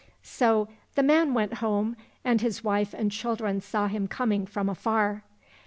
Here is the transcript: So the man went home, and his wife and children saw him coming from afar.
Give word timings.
So 0.23 0.67
the 0.95 1.03
man 1.03 1.35
went 1.35 1.53
home, 1.61 1.95
and 2.25 2.41
his 2.41 2.63
wife 2.63 2.91
and 2.91 3.11
children 3.11 3.61
saw 3.61 3.85
him 3.87 4.07
coming 4.07 4.47
from 4.47 4.67
afar. 4.67 5.23